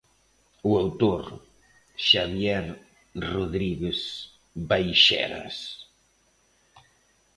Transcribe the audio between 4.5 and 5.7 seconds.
Baixeras.